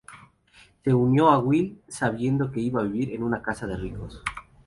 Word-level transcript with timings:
Se 0.83 0.91
unió 0.95 1.29
a 1.29 1.37
Will 1.37 1.79
sabiendo 1.87 2.51
que 2.51 2.59
iba 2.59 2.81
a 2.81 2.85
vivir 2.85 3.13
en 3.13 3.21
una 3.21 3.43
casa 3.43 3.67
de 3.67 3.77
ricos. 3.77 4.23